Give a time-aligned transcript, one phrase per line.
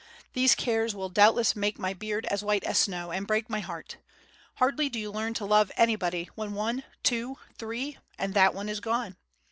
[0.33, 3.97] These cares will doubtless make my beard as white as snow, and break my heart.
[4.55, 8.79] Hardly do you learn to love anybody, when, one, two, three, and that one is
[8.79, 9.17] gone.